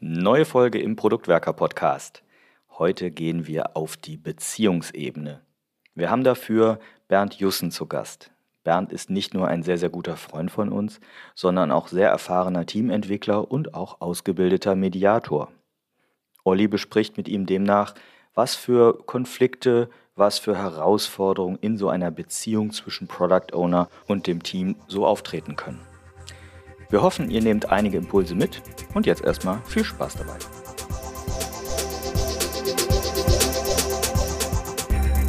[0.00, 2.22] Neue Folge im Produktwerker Podcast.
[2.78, 5.40] Heute gehen wir auf die Beziehungsebene.
[5.96, 6.78] Wir haben dafür
[7.08, 8.30] Bernd Jussen zu Gast.
[8.62, 11.00] Bernd ist nicht nur ein sehr, sehr guter Freund von uns,
[11.34, 15.50] sondern auch sehr erfahrener Teamentwickler und auch ausgebildeter Mediator.
[16.44, 17.96] Olli bespricht mit ihm demnach,
[18.34, 24.44] was für Konflikte, was für Herausforderungen in so einer Beziehung zwischen Product Owner und dem
[24.44, 25.87] Team so auftreten können.
[26.90, 28.62] Wir hoffen, ihr nehmt einige Impulse mit
[28.94, 30.38] und jetzt erstmal viel Spaß dabei.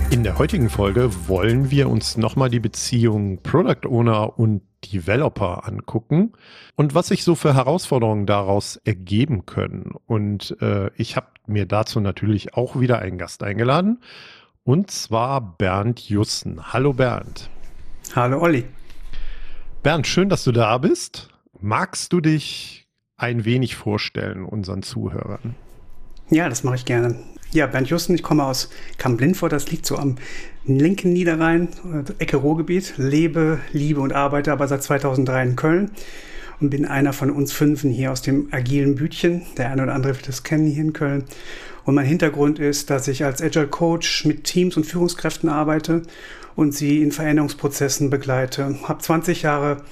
[0.09, 6.31] In der heutigen Folge wollen wir uns nochmal die Beziehung Product Owner und Developer angucken
[6.77, 9.95] und was sich so für Herausforderungen daraus ergeben können.
[10.07, 13.99] Und äh, ich habe mir dazu natürlich auch wieder einen Gast eingeladen
[14.63, 16.71] und zwar Bernd Jussen.
[16.71, 17.49] Hallo Bernd.
[18.15, 18.63] Hallo Olli.
[19.83, 21.29] Bernd, schön, dass du da bist.
[21.61, 22.87] Magst du dich
[23.17, 25.55] ein wenig vorstellen unseren Zuhörern?
[26.29, 27.15] Ja, das mache ich gerne.
[27.51, 30.15] Ja, Bernd Justen, ich komme aus Kamp-Lindfort, das liegt so am
[30.65, 35.91] linken Niederrhein, äh, Ecke Ruhrgebiet, lebe, liebe und arbeite aber seit 2003 in Köln
[36.61, 39.41] und bin einer von uns Fünfen hier aus dem agilen Bütchen.
[39.57, 41.25] Der eine oder andere wird das kennen hier in Köln.
[41.83, 46.03] Und mein Hintergrund ist, dass ich als Agile Coach mit Teams und Führungskräften arbeite
[46.55, 48.77] und sie in Veränderungsprozessen begleite.
[48.87, 49.83] Habe 20 Jahre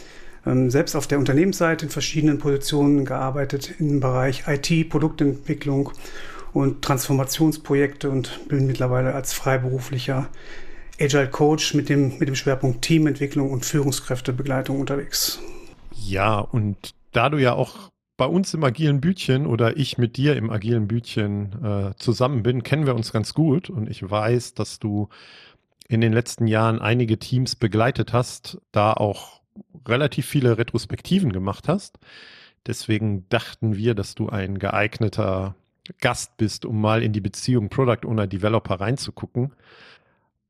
[0.69, 5.91] selbst auf der Unternehmensseite in verschiedenen Positionen gearbeitet im Bereich IT, Produktentwicklung
[6.53, 10.29] und Transformationsprojekte und bin mittlerweile als freiberuflicher
[10.99, 15.39] Agile Coach mit dem, mit dem Schwerpunkt Teamentwicklung und Führungskräftebegleitung unterwegs.
[15.95, 20.35] Ja, und da du ja auch bei uns im agilen Bütchen oder ich mit dir
[20.35, 24.79] im agilen Bütchen äh, zusammen bin, kennen wir uns ganz gut und ich weiß, dass
[24.79, 25.09] du
[25.87, 29.41] in den letzten Jahren einige Teams begleitet hast, da auch
[29.87, 31.97] relativ viele Retrospektiven gemacht hast.
[32.65, 35.55] Deswegen dachten wir, dass du ein geeigneter
[36.01, 39.53] Gast bist, um mal in die Beziehung Product Owner Developer reinzugucken.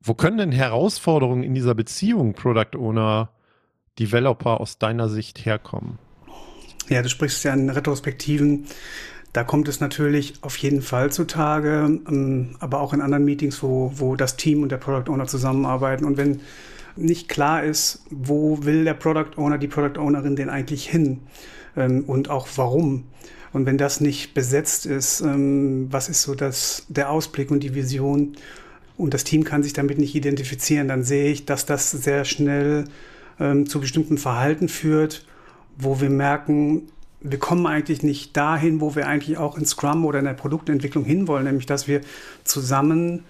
[0.02, 3.30] Wo können denn Herausforderungen in dieser Beziehung Product Owner
[4.00, 6.00] Developer aus deiner Sicht herkommen?
[6.90, 8.66] Ja, du sprichst ja in Retrospektiven.
[9.34, 13.92] Da kommt es natürlich auf jeden Fall zutage, ähm, aber auch in anderen Meetings, wo,
[13.96, 16.06] wo das Team und der Product Owner zusammenarbeiten.
[16.06, 16.42] Und wenn
[16.98, 21.20] nicht klar ist, wo will der Product Owner, die Product Ownerin denn eigentlich hin
[21.76, 23.06] ähm, und auch warum.
[23.54, 27.76] Und wenn das nicht besetzt ist, ähm, was ist so das, der Ausblick und die
[27.76, 28.34] Vision
[28.98, 32.86] und das Team kann sich damit nicht identifizieren, dann sehe ich, dass das sehr schnell
[33.40, 35.26] ähm, zu bestimmten Verhalten führt,
[35.78, 36.90] wo wir merken,
[37.22, 41.04] wir kommen eigentlich nicht dahin, wo wir eigentlich auch in Scrum oder in der Produktentwicklung
[41.04, 42.02] hinwollen, nämlich dass wir
[42.44, 43.24] zusammen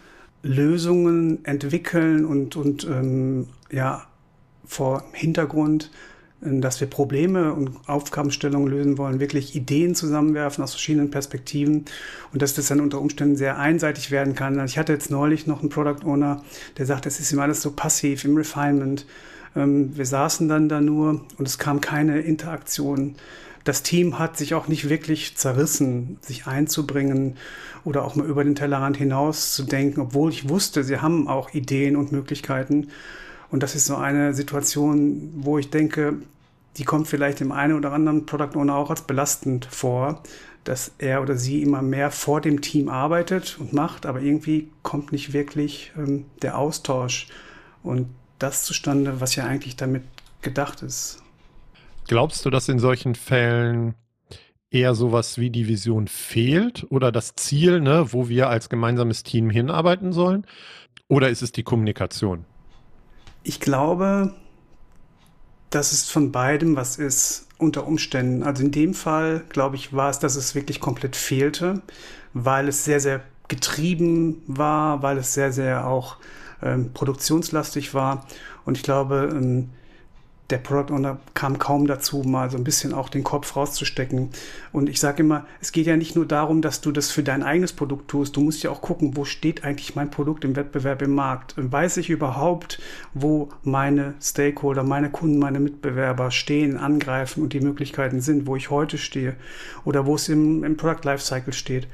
[0.44, 4.06] Lösungen entwickeln und, und ähm, ja,
[4.66, 5.92] vor Hintergrund,
[6.42, 11.86] äh, dass wir Probleme und Aufgabenstellungen lösen wollen, wirklich Ideen zusammenwerfen aus verschiedenen Perspektiven
[12.34, 14.64] und dass das dann unter Umständen sehr einseitig werden kann.
[14.66, 16.44] Ich hatte jetzt neulich noch einen Product Owner,
[16.78, 19.06] der sagt, es ist immer alles so passiv im Refinement.
[19.56, 23.16] Ähm, wir saßen dann da nur und es kam keine Interaktion
[23.68, 27.36] das Team hat sich auch nicht wirklich zerrissen, sich einzubringen
[27.84, 31.54] oder auch mal über den Tellerrand hinaus zu denken, obwohl ich wusste, sie haben auch
[31.54, 32.88] Ideen und Möglichkeiten.
[33.50, 36.22] Und das ist so eine Situation, wo ich denke,
[36.78, 40.22] die kommt vielleicht dem einen oder anderen Product Owner auch als belastend vor,
[40.64, 45.12] dass er oder sie immer mehr vor dem Team arbeitet und macht, aber irgendwie kommt
[45.12, 47.28] nicht wirklich ähm, der Austausch
[47.84, 50.04] und das zustande, was ja eigentlich damit
[50.42, 51.24] gedacht ist.
[52.08, 53.96] Glaubst du, dass in solchen Fällen
[54.70, 59.50] eher sowas wie die Vision fehlt oder das Ziel, ne, wo wir als gemeinsames Team
[59.50, 60.46] hinarbeiten sollen?
[61.08, 62.46] Oder ist es die Kommunikation?
[63.48, 64.34] Ich glaube,
[65.70, 68.44] dass es von beidem was ist unter Umständen.
[68.44, 71.82] Also in dem Fall, glaube ich, war es, dass es wirklich komplett fehlte,
[72.34, 76.18] weil es sehr, sehr getrieben war, weil es sehr, sehr auch
[76.62, 78.28] ähm, produktionslastig war.
[78.66, 79.70] Und ich glaube, ähm,
[80.50, 84.30] der Product Owner kam kaum dazu, mal so ein bisschen auch den Kopf rauszustecken.
[84.72, 87.44] Und ich sage immer, es geht ja nicht nur darum, dass du das für dein
[87.44, 88.36] eigenes Produkt tust.
[88.36, 91.54] Du musst ja auch gucken, wo steht eigentlich mein Produkt im Wettbewerb im Markt?
[91.58, 92.80] Weiß ich überhaupt,
[93.14, 98.70] wo meine Stakeholder, meine Kunden, meine Mitbewerber stehen, angreifen und die Möglichkeiten sind, wo ich
[98.70, 99.36] heute stehe
[99.84, 101.88] oder wo es im, im Product Lifecycle steht?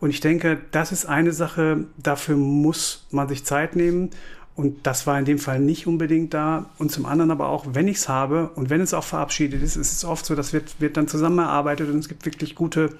[0.00, 4.10] Und ich denke, das ist eine Sache, dafür muss man sich Zeit nehmen.
[4.56, 6.66] Und das war in dem Fall nicht unbedingt da.
[6.78, 9.74] Und zum anderen aber auch, wenn ich es habe und wenn es auch verabschiedet ist,
[9.74, 12.90] ist es oft so, das wird, wird dann zusammengearbeitet und es gibt wirklich gute,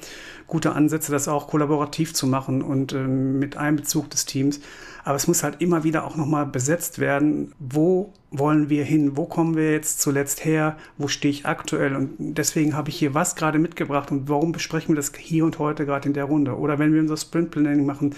[0.49, 4.61] gute Ansätze, das auch kollaborativ zu machen und ähm, mit Einbezug des Teams.
[5.05, 7.53] Aber es muss halt immer wieder auch nochmal besetzt werden.
[7.59, 9.17] Wo wollen wir hin?
[9.17, 10.77] Wo kommen wir jetzt zuletzt her?
[10.97, 11.95] Wo stehe ich aktuell?
[11.95, 15.59] Und deswegen habe ich hier was gerade mitgebracht und warum besprechen wir das hier und
[15.59, 16.57] heute gerade in der Runde?
[16.59, 18.15] Oder wenn wir unser Sprint Planning machen,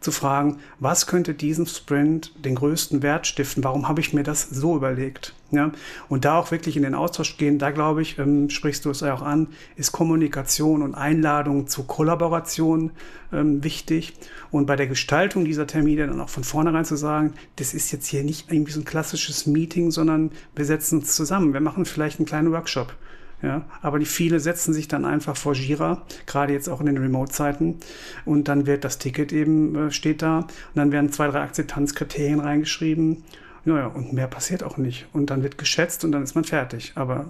[0.00, 3.64] zu fragen, was könnte diesem Sprint den größten Wert stiften?
[3.64, 5.34] Warum habe ich mir das so überlegt?
[5.52, 5.70] Ja,
[6.08, 9.00] und da auch wirklich in den Austausch gehen, da glaube ich, ähm, sprichst du es
[9.00, 12.90] ja auch an, ist Kommunikation und Einladung zur Kollaboration
[13.32, 14.14] ähm, wichtig.
[14.50, 18.08] Und bei der Gestaltung dieser Termine dann auch von vornherein zu sagen, das ist jetzt
[18.08, 21.52] hier nicht irgendwie so ein klassisches Meeting, sondern wir setzen uns zusammen.
[21.52, 22.94] Wir machen vielleicht einen kleinen Workshop.
[23.42, 26.96] Ja, aber die viele setzen sich dann einfach vor Jira, gerade jetzt auch in den
[26.96, 27.76] Remote-Zeiten,
[28.24, 32.40] und dann wird das Ticket eben äh, steht da und dann werden zwei, drei Akzeptanzkriterien
[32.40, 33.24] reingeschrieben.
[33.66, 35.06] Naja, und mehr passiert auch nicht.
[35.12, 36.92] Und dann wird geschätzt und dann ist man fertig.
[36.94, 37.26] Aber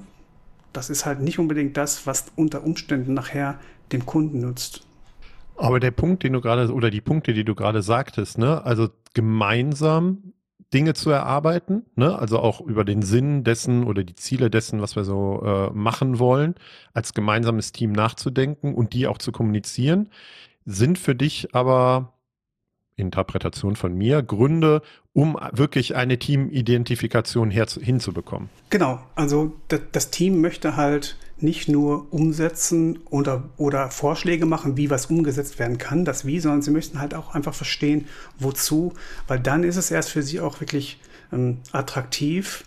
[0.73, 3.59] das ist halt nicht unbedingt das, was unter Umständen nachher
[3.91, 4.87] dem Kunden nutzt.
[5.57, 8.91] Aber der Punkt, den du gerade, oder die Punkte, die du gerade sagtest, ne, also
[9.15, 10.35] gemeinsam
[10.75, 12.19] Dinge zu erarbeiten, ne?
[12.19, 16.19] also auch über den Sinn dessen oder die Ziele dessen, was wir so äh, machen
[16.19, 16.57] wollen,
[16.93, 20.11] als gemeinsames Team nachzudenken und die auch zu kommunizieren,
[20.65, 22.15] sind für dich aber
[22.97, 24.83] Interpretation von mir, Gründe,
[25.13, 28.49] um wirklich eine Teamidentifikation hinzubekommen.
[28.71, 29.55] Genau, also
[29.93, 35.79] das Team möchte halt nicht nur umsetzen oder, oder Vorschläge machen, wie was umgesetzt werden
[35.79, 38.07] kann, das Wie, sondern sie möchten halt auch einfach verstehen,
[38.39, 38.95] wozu,
[39.29, 40.99] weil dann ist es erst für sie auch wirklich
[41.33, 42.65] ähm, attraktiv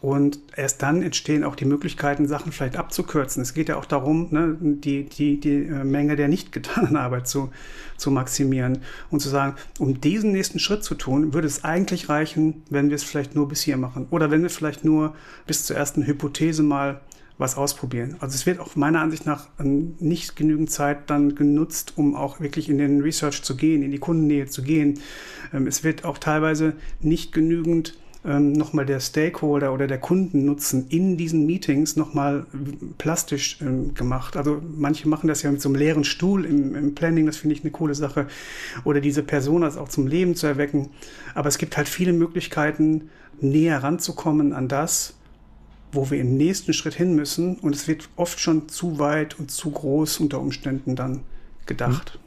[0.00, 3.42] und erst dann entstehen auch die Möglichkeiten, Sachen vielleicht abzukürzen.
[3.42, 7.28] Es geht ja auch darum, ne, die, die, die äh, Menge der nicht getanen Arbeit
[7.28, 7.50] zu,
[7.98, 8.78] zu maximieren
[9.10, 12.96] und zu sagen, um diesen nächsten Schritt zu tun, würde es eigentlich reichen, wenn wir
[12.96, 14.06] es vielleicht nur bis hier machen.
[14.10, 15.14] Oder wenn wir vielleicht nur
[15.46, 17.02] bis zur ersten Hypothese mal
[17.40, 18.16] was ausprobieren.
[18.20, 22.38] Also es wird auch meiner Ansicht nach ähm, nicht genügend Zeit dann genutzt, um auch
[22.38, 25.00] wirklich in den Research zu gehen, in die Kundennähe zu gehen.
[25.52, 31.16] Ähm, es wird auch teilweise nicht genügend ähm, nochmal der Stakeholder oder der Kundennutzen in
[31.16, 32.44] diesen Meetings nochmal
[32.98, 33.58] plastisch
[33.94, 34.36] gemacht.
[34.36, 37.56] Also manche machen das ja mit so einem leeren Stuhl im, im Planning, das finde
[37.56, 38.26] ich eine coole Sache.
[38.84, 40.90] Oder diese Personas auch zum Leben zu erwecken.
[41.34, 43.08] Aber es gibt halt viele Möglichkeiten,
[43.40, 45.14] näher ranzukommen an das,
[45.92, 47.58] wo wir im nächsten Schritt hin müssen.
[47.58, 51.22] Und es wird oft schon zu weit und zu groß unter Umständen dann
[51.66, 52.14] gedacht.
[52.14, 52.20] Hm.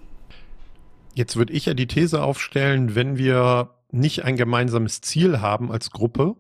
[1.16, 5.92] Jetzt würde ich ja die These aufstellen, wenn wir nicht ein gemeinsames Ziel haben als
[5.92, 6.36] Gruppe,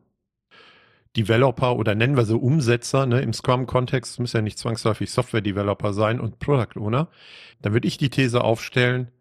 [1.16, 6.20] Developer oder nennen wir sie Umsetzer, ne, im Scrum-Kontext muss ja nicht zwangsläufig Software-Developer sein
[6.20, 7.08] und Product Owner,
[7.62, 9.12] dann würde ich die These aufstellen,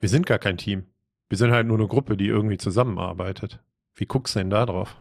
[0.00, 0.86] wir sind gar kein Team.
[1.28, 3.60] Wir sind halt nur eine Gruppe, die irgendwie zusammenarbeitet.
[3.94, 4.96] Wie guckst du denn da drauf?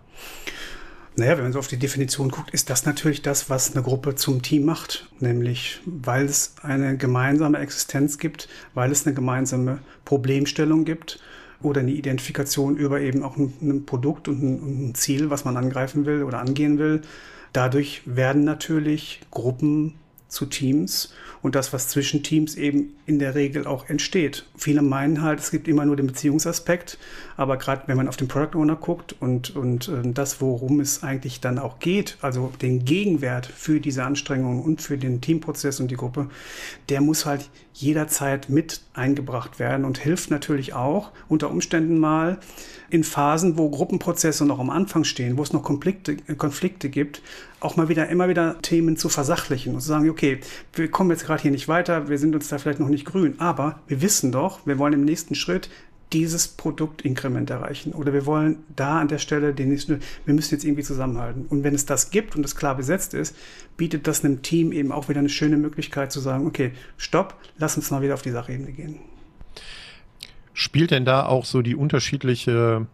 [1.17, 4.15] Naja, wenn man so auf die Definition guckt, ist das natürlich das, was eine Gruppe
[4.15, 5.09] zum Team macht.
[5.19, 11.19] Nämlich, weil es eine gemeinsame Existenz gibt, weil es eine gemeinsame Problemstellung gibt
[11.61, 15.57] oder eine Identifikation über eben auch ein, ein Produkt und ein, ein Ziel, was man
[15.57, 17.01] angreifen will oder angehen will.
[17.53, 19.95] Dadurch werden natürlich Gruppen
[20.31, 24.45] zu Teams und das, was zwischen Teams eben in der Regel auch entsteht.
[24.55, 26.97] Viele meinen halt, es gibt immer nur den Beziehungsaspekt,
[27.35, 31.03] aber gerade wenn man auf den Product Owner guckt und, und äh, das, worum es
[31.03, 35.91] eigentlich dann auch geht, also den Gegenwert für diese Anstrengungen und für den Teamprozess und
[35.91, 36.29] die Gruppe,
[36.87, 42.39] der muss halt jederzeit mit eingebracht werden und hilft natürlich auch unter Umständen mal
[42.89, 47.21] in Phasen, wo Gruppenprozesse noch am Anfang stehen, wo es noch Konflikte, Konflikte gibt,
[47.61, 50.39] auch mal wieder immer wieder Themen zu versachlichen und zu sagen, okay,
[50.73, 53.35] wir kommen jetzt gerade hier nicht weiter, wir sind uns da vielleicht noch nicht grün,
[53.39, 55.69] aber wir wissen doch, wir wollen im nächsten Schritt
[56.11, 60.65] dieses Produktinkrement erreichen oder wir wollen da an der Stelle den nächsten, wir müssen jetzt
[60.65, 61.45] irgendwie zusammenhalten.
[61.47, 63.35] Und wenn es das gibt und es klar besetzt ist,
[63.77, 67.77] bietet das einem Team eben auch wieder eine schöne Möglichkeit zu sagen, okay, stopp, lass
[67.77, 68.99] uns mal wieder auf die Sachebene gehen.
[70.53, 72.87] Spielt denn da auch so die unterschiedliche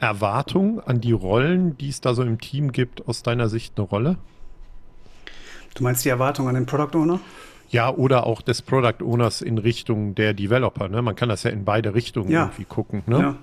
[0.00, 3.86] Erwartung an die Rollen, die es da so im Team gibt, aus deiner Sicht eine
[3.86, 4.16] Rolle?
[5.74, 7.20] Du meinst die Erwartung an den Product Owner?
[7.68, 10.88] Ja, oder auch des Product Owners in Richtung der Developer.
[10.88, 11.02] Ne?
[11.02, 12.44] Man kann das ja in beide Richtungen ja.
[12.44, 13.02] irgendwie gucken.
[13.06, 13.18] Ne?
[13.18, 13.36] Ja.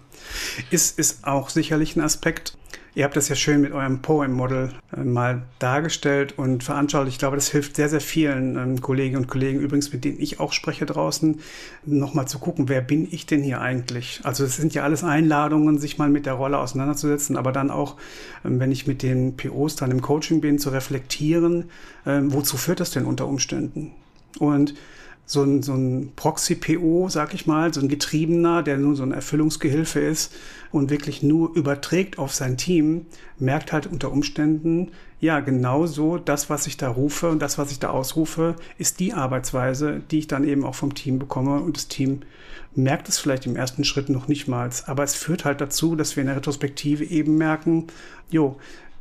[0.69, 2.57] Ist, ist auch sicherlich ein Aspekt.
[2.97, 7.17] Ihr habt das ja schön mit eurem Poem-Model äh, mal dargestellt und veranschaulicht.
[7.17, 10.39] Ich glaube, das hilft sehr, sehr vielen ähm, Kolleginnen und Kollegen, übrigens mit denen ich
[10.39, 11.39] auch spreche draußen,
[11.85, 14.21] nochmal zu gucken, wer bin ich denn hier eigentlich?
[14.23, 17.97] Also es sind ja alles Einladungen, sich mal mit der Rolle auseinanderzusetzen, aber dann auch,
[18.43, 21.65] ähm, wenn ich mit den POs dann im Coaching bin, zu reflektieren,
[22.07, 23.91] ähm, wozu führt das denn unter Umständen?
[24.39, 24.73] Und
[25.29, 29.11] so ein, so ein Proxy-PO, sag ich mal, so ein Getriebener, der nur so ein
[29.11, 30.33] Erfüllungsgehilfe ist
[30.71, 33.05] und wirklich nur überträgt auf sein Team,
[33.37, 37.71] merkt halt unter Umständen, ja, genau so, das, was ich da rufe und das, was
[37.71, 41.75] ich da ausrufe, ist die Arbeitsweise, die ich dann eben auch vom Team bekomme und
[41.75, 42.21] das Team
[42.73, 44.69] merkt es vielleicht im ersten Schritt noch nicht mal.
[44.85, 47.87] Aber es führt halt dazu, dass wir in der Retrospektive eben merken,
[48.29, 48.57] jo,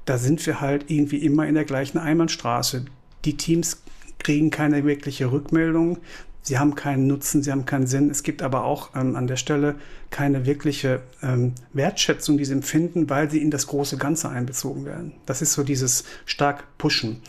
[0.07, 2.87] da sind wir halt irgendwie immer in der gleichen Einbahnstraße.
[3.25, 3.83] Die Teams
[4.19, 5.99] kriegen keine wirkliche Rückmeldung.
[6.47, 8.09] Sie haben keinen Nutzen, sie haben keinen Sinn.
[8.09, 9.75] Es gibt aber auch ähm, an der Stelle
[10.11, 15.13] keine wirkliche ähm, Wertschätzung, die sie empfinden, weil sie in das große Ganze einbezogen werden.
[15.27, 17.21] Das ist so dieses stark Pushen.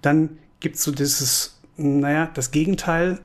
[0.00, 3.18] Dann gibt es so dieses, naja, das Gegenteil.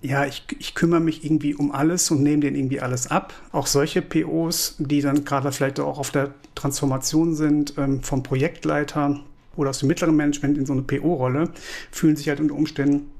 [0.00, 3.34] Ja, ich, ich kümmere mich irgendwie um alles und nehme denen irgendwie alles ab.
[3.52, 9.20] Auch solche POs, die dann gerade vielleicht auch auf der Transformation sind ähm, vom Projektleiter
[9.56, 11.50] oder aus dem mittleren Management in so eine PO-Rolle,
[11.90, 13.10] fühlen sich halt unter Umständen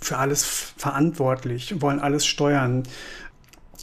[0.00, 2.84] für alles verantwortlich, wollen alles steuern,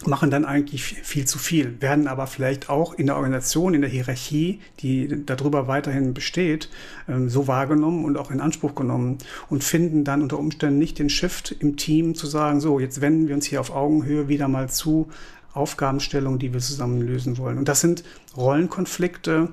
[0.06, 3.90] machen dann eigentlich viel zu viel, werden aber vielleicht auch in der Organisation, in der
[3.90, 6.70] Hierarchie, die darüber weiterhin besteht,
[7.08, 9.18] ähm, so wahrgenommen und auch in Anspruch genommen
[9.50, 13.28] und finden dann unter Umständen nicht den Shift im Team zu sagen, so, jetzt wenden
[13.28, 15.10] wir uns hier auf Augenhöhe wieder mal zu
[15.54, 17.58] Aufgabenstellungen, die wir zusammen lösen wollen.
[17.58, 18.04] Und das sind
[18.36, 19.50] Rollenkonflikte,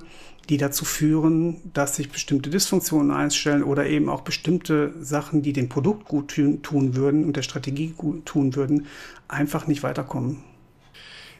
[0.49, 5.69] die dazu führen, dass sich bestimmte Dysfunktionen einstellen oder eben auch bestimmte Sachen, die dem
[5.69, 8.87] Produkt gut tun würden und der Strategie gut tun würden,
[9.27, 10.43] einfach nicht weiterkommen.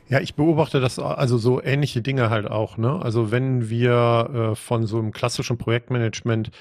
[0.08, 2.78] Ja, ich beobachte das also so ähnliche Dinge halt auch.
[2.78, 3.02] Ne?
[3.02, 6.52] Also wenn wir äh, von so einem klassischen Projektmanagement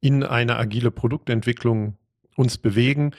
[0.00, 1.96] in eine agile Produktentwicklung
[2.36, 3.12] uns bewegen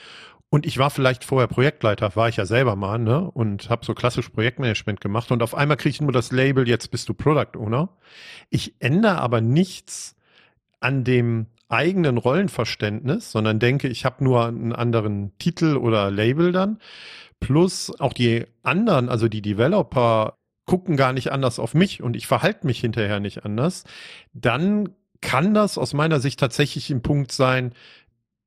[0.54, 3.32] und ich war vielleicht vorher Projektleiter, war ich ja selber mal, ne?
[3.32, 5.32] Und habe so klassisch Projektmanagement gemacht.
[5.32, 7.88] Und auf einmal kriege ich nur das Label, jetzt bist du Product Owner.
[8.50, 10.18] Ich ändere aber nichts
[10.82, 16.80] an dem eigenen Rollenverständnis, sondern denke, ich habe nur einen anderen Titel oder Label dann.
[17.40, 22.28] Plus auch die anderen, also die Developer, gucken gar nicht anders auf mich und ich
[22.28, 23.86] verhalte mich hinterher nicht anders.
[24.34, 24.90] Dann
[25.22, 27.74] kann das aus meiner Sicht tatsächlich ein Punkt sein,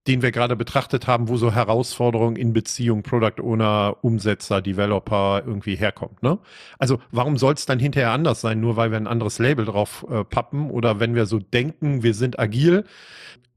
[0.07, 5.77] den wir gerade betrachtet haben, wo so Herausforderungen in Beziehung Product Owner, Umsetzer, Developer irgendwie
[5.77, 6.23] herkommt.
[6.23, 6.39] Ne?
[6.79, 10.07] Also warum soll es dann hinterher anders sein, nur weil wir ein anderes Label drauf
[10.11, 12.85] äh, pappen oder wenn wir so denken, wir sind agil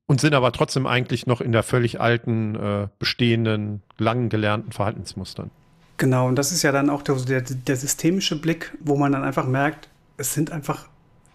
[0.05, 5.51] und sind aber trotzdem eigentlich noch in der völlig alten, äh, bestehenden, lang gelernten Verhaltensmustern.
[5.97, 9.47] Genau, und das ist ja dann auch der, der, systemische Blick, wo man dann einfach
[9.47, 10.87] merkt, es sind einfach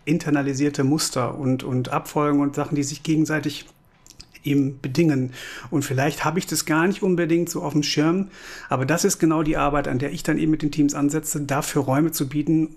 [0.04, 3.66] internalisierte Muster und, und Abfolgen und Sachen, die sich gegenseitig
[4.42, 5.32] ihm bedingen.
[5.70, 8.28] Und vielleicht habe ich das gar nicht unbedingt so auf dem Schirm,
[8.68, 11.40] aber das ist genau die Arbeit, an der ich dann eben mit den Teams ansetze,
[11.40, 12.76] dafür Räume zu bieten,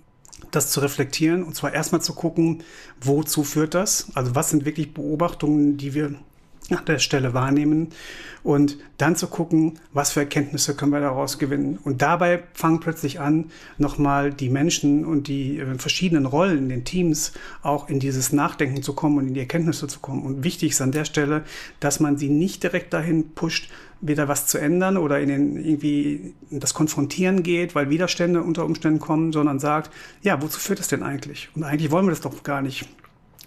[0.51, 2.63] das zu reflektieren und zwar erstmal zu gucken,
[3.01, 4.07] wozu führt das?
[4.13, 6.15] Also was sind wirklich Beobachtungen, die wir
[6.71, 7.89] an der Stelle wahrnehmen
[8.43, 11.79] und dann zu gucken, was für Erkenntnisse können wir daraus gewinnen.
[11.83, 16.83] Und dabei fangen plötzlich an, nochmal die Menschen und die äh, verschiedenen Rollen in den
[16.83, 20.23] Teams auch in dieses Nachdenken zu kommen und in die Erkenntnisse zu kommen.
[20.23, 21.43] Und wichtig ist an der Stelle,
[21.79, 23.69] dass man sie nicht direkt dahin pusht,
[24.01, 28.99] wieder was zu ändern oder in den irgendwie das Konfrontieren geht, weil Widerstände unter Umständen
[28.99, 29.91] kommen, sondern sagt,
[30.21, 31.49] ja, wozu führt das denn eigentlich?
[31.55, 32.87] Und eigentlich wollen wir das doch gar nicht.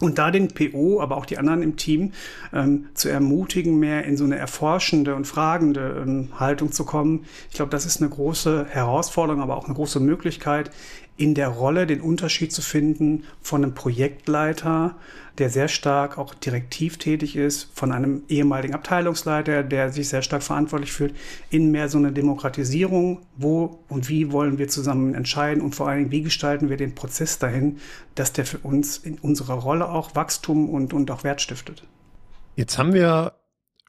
[0.01, 2.13] Und da den PO, aber auch die anderen im Team
[2.53, 7.25] ähm, zu ermutigen, mehr in so eine erforschende und fragende ähm, Haltung zu kommen.
[7.51, 10.71] Ich glaube, das ist eine große Herausforderung, aber auch eine große Möglichkeit,
[11.19, 14.95] in der Rolle den Unterschied zu finden von einem Projektleiter,
[15.37, 20.43] der sehr stark auch direktiv tätig ist, von einem ehemaligen Abteilungsleiter, der sich sehr stark
[20.43, 21.15] verantwortlich fühlt,
[21.51, 25.99] in mehr so eine Demokratisierung, wo und wie wollen wir zusammen entscheiden und vor allen
[25.99, 27.79] Dingen, wie gestalten wir den Prozess dahin,
[28.15, 31.83] dass der für uns in unserer Rolle auch Wachstum und, und auch Wert stiftet.
[32.55, 33.35] Jetzt haben wir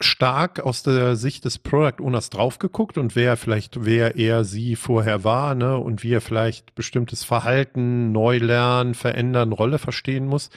[0.02, 4.76] stark aus der Sicht des Product Owners drauf geguckt und wer vielleicht, wer er sie
[4.76, 10.50] vorher war, ne, und wie er vielleicht bestimmtes Verhalten neu lernen, verändern, Rolle verstehen muss.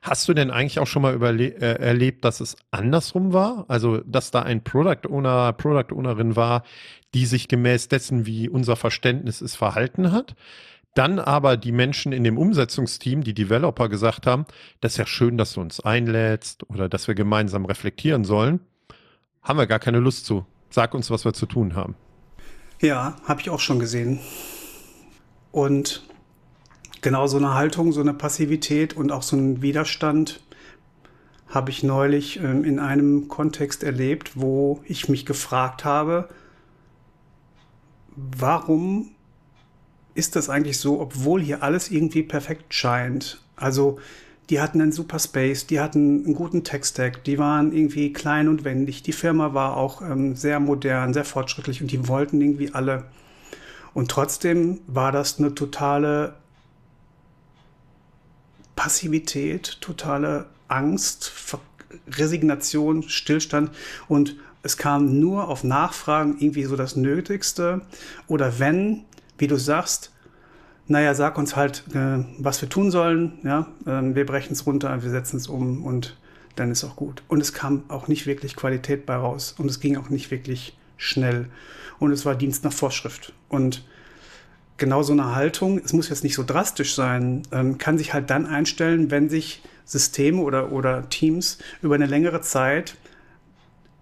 [0.00, 3.66] Hast du denn eigentlich auch schon mal äh, erlebt, dass es andersrum war?
[3.68, 6.62] Also, dass da ein Product Owner, Product Ownerin war,
[7.12, 10.36] die sich gemäß dessen, wie unser Verständnis ist, verhalten hat?
[10.94, 14.46] Dann aber die Menschen in dem Umsetzungsteam, die Developer gesagt haben,
[14.80, 18.60] das ist ja schön, dass du uns einlädst oder dass wir gemeinsam reflektieren sollen
[19.46, 20.44] haben wir gar keine Lust zu.
[20.70, 21.94] Sag uns, was wir zu tun haben.
[22.80, 24.18] Ja, habe ich auch schon gesehen.
[25.52, 26.04] Und
[27.00, 30.40] genau so eine Haltung, so eine Passivität und auch so ein Widerstand
[31.48, 36.28] habe ich neulich ähm, in einem Kontext erlebt, wo ich mich gefragt habe,
[38.16, 39.12] warum
[40.14, 43.40] ist das eigentlich so, obwohl hier alles irgendwie perfekt scheint?
[43.54, 44.00] Also
[44.50, 48.64] die hatten einen super Space, die hatten einen guten Tech-Stack, die waren irgendwie klein und
[48.64, 49.02] wendig.
[49.02, 53.04] Die Firma war auch ähm, sehr modern, sehr fortschrittlich und die wollten irgendwie alle.
[53.92, 56.34] Und trotzdem war das eine totale
[58.76, 61.32] Passivität, totale Angst,
[62.08, 63.70] Resignation, Stillstand
[64.06, 67.82] und es kam nur auf Nachfragen irgendwie so das Nötigste
[68.26, 69.04] oder wenn,
[69.38, 70.12] wie du sagst,
[70.88, 75.02] naja, sag uns halt, äh, was wir tun sollen, ja, ähm, wir brechen es runter,
[75.02, 76.16] wir setzen es um und
[76.54, 77.22] dann ist auch gut.
[77.28, 79.54] Und es kam auch nicht wirklich Qualität bei raus.
[79.58, 81.48] Und es ging auch nicht wirklich schnell.
[81.98, 83.32] Und es war Dienst nach Vorschrift.
[83.48, 83.84] Und
[84.76, 88.30] genau so eine Haltung, es muss jetzt nicht so drastisch sein, ähm, kann sich halt
[88.30, 92.96] dann einstellen, wenn sich Systeme oder, oder Teams über eine längere Zeit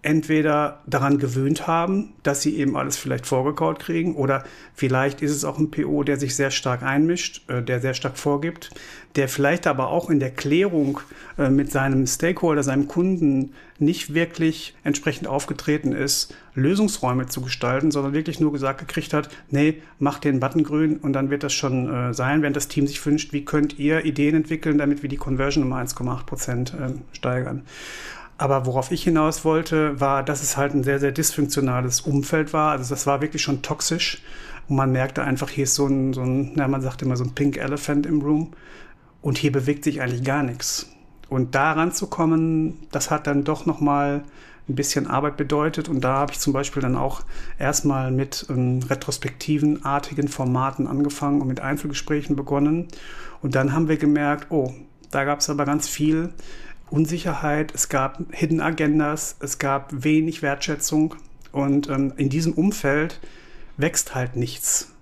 [0.04, 4.44] entweder daran gewöhnt haben, dass sie eben alles vielleicht vorgekaut kriegen oder
[4.74, 8.18] vielleicht ist es auch ein PO, der sich sehr stark einmischt, äh, der sehr stark
[8.18, 8.70] vorgibt,
[9.16, 11.00] der vielleicht aber auch in der Klärung
[11.38, 18.12] äh, mit seinem Stakeholder, seinem Kunden nicht wirklich entsprechend aufgetreten ist, Lösungsräume zu gestalten, sondern
[18.12, 21.92] wirklich nur gesagt gekriegt hat, nee, mach den Button grün und dann wird das schon
[21.92, 25.16] äh, sein, wenn das Team sich wünscht, wie könnt ihr Ideen entwickeln, damit wir die
[25.16, 26.74] Conversion um 1,8 Prozent
[27.12, 27.62] steigern.
[28.36, 32.72] Aber worauf ich hinaus wollte, war, dass es halt ein sehr, sehr dysfunktionales Umfeld war.
[32.72, 34.22] Also das war wirklich schon toxisch.
[34.68, 37.24] Und man merkte einfach, hier ist so ein, so ein na, man sagt immer so
[37.24, 38.52] ein Pink Elephant im Room.
[39.22, 40.90] Und hier bewegt sich eigentlich gar nichts.
[41.28, 44.24] Und da ranzukommen, das hat dann doch nochmal
[44.68, 45.88] ein bisschen Arbeit bedeutet.
[45.88, 47.22] Und da habe ich zum Beispiel dann auch
[47.58, 52.88] erstmal mit ähm, retrospektiven, artigen Formaten angefangen und mit Einzelgesprächen begonnen.
[53.42, 54.74] Und dann haben wir gemerkt, oh,
[55.10, 56.30] da gab es aber ganz viel
[56.90, 61.16] Unsicherheit, es gab Hidden Agendas, es gab wenig Wertschätzung
[61.52, 63.20] und ähm, in diesem Umfeld
[63.76, 64.92] wächst halt nichts.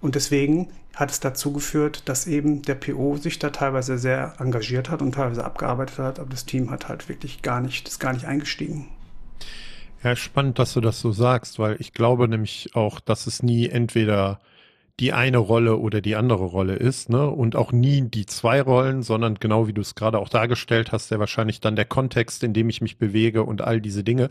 [0.00, 4.90] Und deswegen hat es dazu geführt, dass eben der PO sich da teilweise sehr engagiert
[4.90, 8.12] hat und teilweise abgearbeitet hat, aber das Team hat halt wirklich gar nicht, ist gar
[8.12, 8.88] nicht eingestiegen.
[10.02, 13.68] Ja, spannend, dass du das so sagst, weil ich glaube nämlich auch, dass es nie
[13.68, 14.40] entweder
[15.00, 17.28] die eine Rolle oder die andere Rolle ist, ne?
[17.28, 21.10] Und auch nie die zwei Rollen, sondern genau wie du es gerade auch dargestellt hast,
[21.10, 24.28] der wahrscheinlich dann der Kontext, in dem ich mich bewege und all diese Dinge.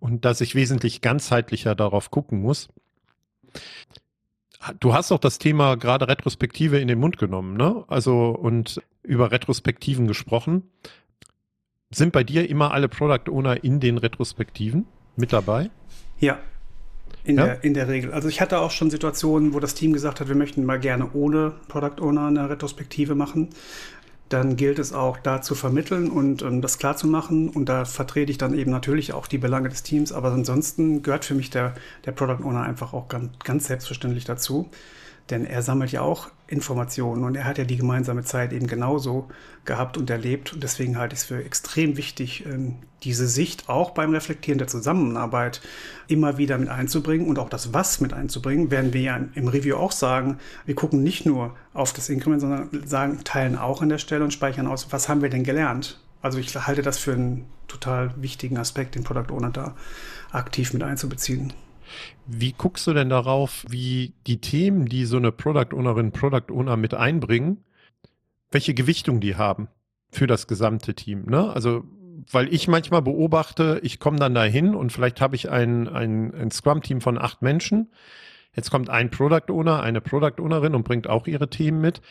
[0.00, 2.68] Und dass ich wesentlich ganzheitlicher darauf gucken muss.
[4.80, 7.84] Du hast auch das Thema gerade Retrospektive in den Mund genommen, ne?
[7.88, 10.70] Also und über Retrospektiven gesprochen.
[11.90, 15.70] Sind bei dir immer alle Product Owner in den Retrospektiven mit dabei?
[16.18, 16.38] Ja,
[17.24, 17.46] in, ja?
[17.46, 18.12] der, in der Regel.
[18.12, 21.10] Also ich hatte auch schon Situationen, wo das Team gesagt hat, wir möchten mal gerne
[21.12, 23.50] ohne Product Owner eine Retrospektive machen.
[24.28, 27.50] Dann gilt es auch, da zu vermitteln und ähm, das klar zu machen.
[27.50, 30.10] Und da vertrete ich dann eben natürlich auch die Belange des Teams.
[30.10, 31.74] Aber ansonsten gehört für mich der,
[32.06, 34.70] der Product Owner einfach auch ganz, ganz selbstverständlich dazu.
[35.30, 39.28] Denn er sammelt ja auch Informationen und er hat ja die gemeinsame Zeit eben genauso
[39.64, 40.52] gehabt und erlebt.
[40.52, 44.68] Und deswegen halte ich es für extrem wichtig, ähm, diese Sicht auch beim Reflektieren der
[44.68, 45.62] Zusammenarbeit
[46.08, 49.76] immer wieder mit einzubringen und auch das Was mit einzubringen, werden wir ja im Review
[49.76, 53.98] auch sagen, wir gucken nicht nur auf das Increment, sondern sagen, teilen auch an der
[53.98, 56.00] Stelle und speichern aus, was haben wir denn gelernt?
[56.20, 59.74] Also ich halte das für einen total wichtigen Aspekt, den Product Owner da
[60.30, 61.52] aktiv mit einzubeziehen.
[62.26, 66.76] Wie guckst du denn darauf, wie die Themen, die so eine Product Ownerin, Product Owner
[66.76, 67.64] mit einbringen,
[68.50, 69.68] welche Gewichtung die haben
[70.10, 71.24] für das gesamte Team?
[71.26, 71.50] Ne?
[71.52, 71.84] Also,
[72.30, 76.50] weil ich manchmal beobachte, ich komme dann dahin und vielleicht habe ich ein, ein, ein
[76.50, 77.90] Scrum-Team von acht Menschen.
[78.54, 82.02] Jetzt kommt ein Product Owner, eine Product Ownerin und bringt auch ihre Themen mit.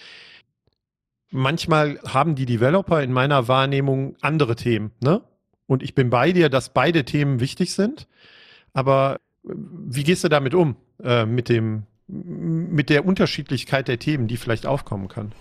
[1.30, 5.22] Manchmal haben die Developer in meiner Wahrnehmung andere Themen, ne?
[5.68, 8.10] Und ich bin bei dir, dass beide Themen wichtig sind.
[8.74, 14.38] Aber wie gehst du damit um, äh, mit dem, mit der Unterschiedlichkeit der Themen, die
[14.38, 15.32] vielleicht aufkommen kann?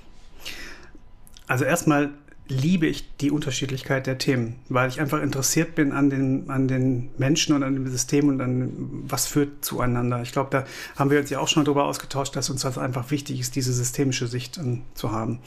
[1.46, 2.10] Also erstmal
[2.48, 7.10] liebe ich die Unterschiedlichkeit der Themen, weil ich einfach interessiert bin an den, an den
[7.16, 8.72] Menschen und an dem System und an
[9.06, 10.20] was führt zueinander.
[10.22, 10.64] Ich glaube, da
[10.96, 13.72] haben wir uns ja auch schon darüber ausgetauscht, dass uns das einfach wichtig ist, diese
[13.72, 15.40] systemische Sicht um, ähm, zu haben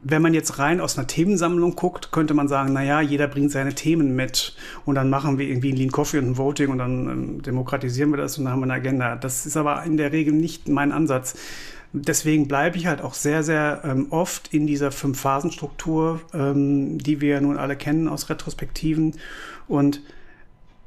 [0.00, 3.50] wenn man jetzt rein aus einer Themensammlung guckt, könnte man sagen, na ja, jeder bringt
[3.50, 6.78] seine Themen mit und dann machen wir irgendwie ein Lean Coffee und ein Voting und
[6.78, 9.16] dann ähm, demokratisieren wir das und dann haben wir eine Agenda.
[9.16, 11.34] Das ist aber in der Regel nicht mein Ansatz.
[11.92, 17.40] Deswegen bleibe ich halt auch sehr, sehr ähm, oft in dieser Fünf-Phasen-Struktur, ähm, die wir
[17.40, 19.16] nun alle kennen aus Retrospektiven.
[19.66, 20.02] Und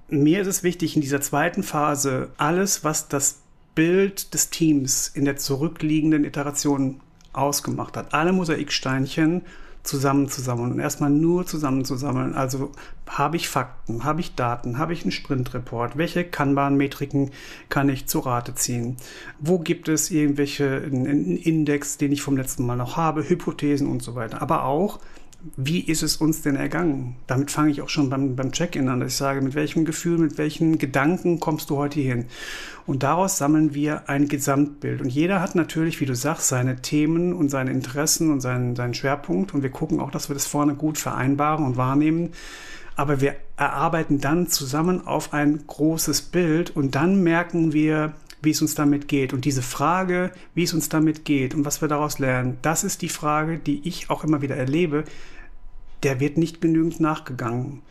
[0.08, 3.40] mir ist es wichtig, in dieser zweiten Phase alles, was das
[3.74, 7.02] Bild des Teams in der zurückliegenden Iteration
[7.34, 8.14] ausgemacht hat.
[8.14, 9.42] Alle Mosaiksteinchen
[9.84, 12.36] zusammenzusammeln und erstmal nur zusammenzusammeln.
[12.36, 12.72] Also
[13.08, 17.32] habe ich Fakten, habe ich Daten, habe ich einen Sprintreport, welche Kanban-Metriken
[17.70, 18.98] kann ich zu Rate ziehen,
[19.40, 24.04] wo gibt es irgendwelche einen Index, den ich vom letzten Mal noch habe, Hypothesen und
[24.04, 24.42] so weiter.
[24.42, 25.00] Aber auch,
[25.58, 27.16] wie ist es uns denn ergangen?
[27.28, 30.18] Damit fange ich auch schon beim, beim Check-in an, dass ich sage, mit welchem Gefühl,
[30.18, 32.26] mit welchen Gedanken kommst du heute hin?
[32.86, 35.02] Und daraus sammeln wir ein Gesamtbild.
[35.02, 38.94] Und jeder hat natürlich, wie du sagst, seine Themen und seine Interessen und seinen, seinen
[38.94, 39.54] Schwerpunkt.
[39.54, 42.32] Und wir gucken auch, dass wir das vorne gut vereinbaren und wahrnehmen.
[42.96, 48.62] Aber wir erarbeiten dann zusammen auf ein großes Bild und dann merken wir, wie es
[48.62, 49.34] uns damit geht.
[49.34, 53.02] Und diese Frage, wie es uns damit geht und was wir daraus lernen, das ist
[53.02, 55.04] die Frage, die ich auch immer wieder erlebe,
[56.04, 57.82] der wird nicht genügend nachgegangen.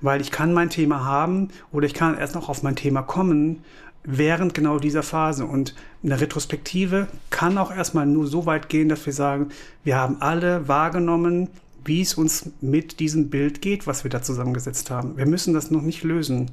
[0.00, 3.64] Weil ich kann mein Thema haben oder ich kann erst noch auf mein Thema kommen
[4.04, 5.46] während genau dieser Phase.
[5.46, 9.48] Und eine Retrospektive kann auch erstmal nur so weit gehen, dass wir sagen,
[9.82, 11.48] wir haben alle wahrgenommen,
[11.84, 15.16] wie es uns mit diesem Bild geht, was wir da zusammengesetzt haben.
[15.16, 16.50] Wir müssen das noch nicht lösen.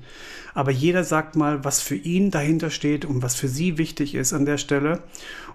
[0.54, 4.34] Aber jeder sagt mal, was für ihn dahinter steht und was für sie wichtig ist
[4.34, 5.04] an der Stelle.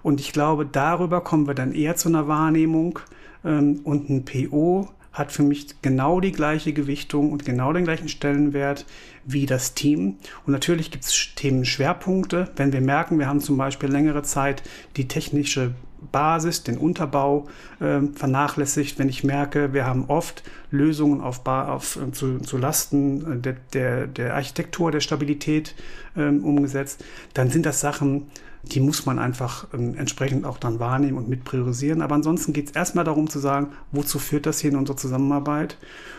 [0.03, 2.99] Und ich glaube, darüber kommen wir dann eher zu einer Wahrnehmung.
[3.45, 8.09] Ähm, und ein PO hat für mich genau die gleiche Gewichtung und genau den gleichen
[8.09, 8.85] Stellenwert
[9.25, 10.17] wie das Team.
[10.45, 12.51] Und natürlich gibt es Themenschwerpunkte.
[12.57, 14.63] Wenn wir merken, wir haben zum Beispiel längere Zeit
[14.97, 15.75] die technische
[16.13, 17.47] Basis, den Unterbau
[17.81, 23.33] äh, vernachlässigt, wenn ich merke, wir haben oft Lösungen auf, auf äh, zu, zu Lasten
[23.33, 25.75] äh, der, der, der Architektur, der Stabilität
[26.17, 27.05] äh, umgesetzt,
[27.35, 28.31] dann sind das Sachen,
[28.73, 32.03] die muss man einfach ähm, entsprechend auch dann wahrnehmen und mit priorisieren.
[32.03, 35.77] Aber ansonsten geht es erstmal darum zu sagen, wozu führt das hier in unserer Zusammenarbeit?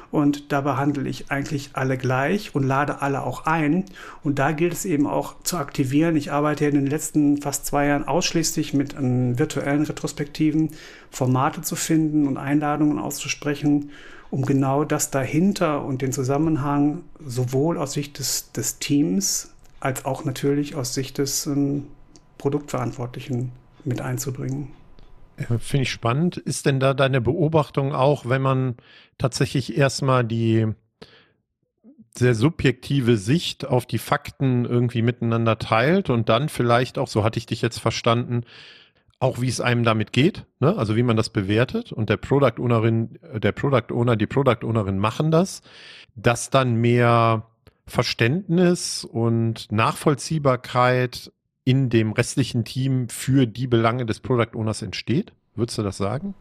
[0.09, 3.83] Und da behandle ich eigentlich alle gleich und lade alle auch ein.
[4.23, 6.15] Und da gilt es eben auch zu aktivieren.
[6.15, 10.69] Ich arbeite in den letzten fast zwei Jahren ausschließlich mit ähm, virtuellen Retrospektiven,
[11.11, 13.91] Formate zu finden und Einladungen auszusprechen,
[14.29, 20.25] um genau das dahinter und den Zusammenhang sowohl aus Sicht des, des Teams als auch
[20.25, 21.87] natürlich aus Sicht des ähm,
[22.37, 23.51] Produktverantwortlichen
[23.83, 24.71] mit einzubringen.
[25.59, 26.37] Finde ich spannend.
[26.37, 28.75] Ist denn da deine Beobachtung auch, wenn man
[29.17, 30.67] tatsächlich erstmal die
[32.17, 37.37] sehr subjektive Sicht auf die Fakten irgendwie miteinander teilt und dann vielleicht auch, so hatte
[37.37, 38.41] ich dich jetzt verstanden,
[39.19, 40.75] auch wie es einem damit geht, ne?
[40.77, 44.99] also wie man das bewertet und der Product Ownerin, der Product Owner, die Product Ownerin
[44.99, 45.61] machen das,
[46.15, 47.45] dass dann mehr
[47.87, 51.31] Verständnis und Nachvollziehbarkeit
[51.67, 55.33] in dem restlichen Team für die Belange des Product Owners entsteht?
[55.53, 56.33] Würdest du das sagen?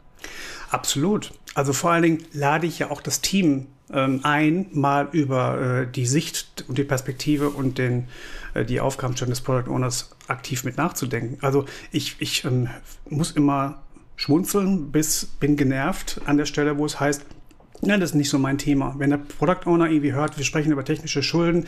[0.71, 1.33] Absolut.
[1.55, 5.91] Also vor allen Dingen lade ich ja auch das Team ähm, ein, mal über äh,
[5.91, 8.07] die Sicht und die Perspektive und den,
[8.55, 11.39] äh, die Aufgabenstellung des Product Owners aktiv mit nachzudenken.
[11.41, 12.69] Also ich, ich ähm,
[13.11, 13.83] muss immer
[14.15, 17.27] schmunzeln, bis bin genervt an der Stelle, wo es heißt,
[17.83, 18.95] ja, das ist nicht so mein Thema.
[18.99, 21.67] Wenn der Product Owner irgendwie hört, wir sprechen über technische Schulden,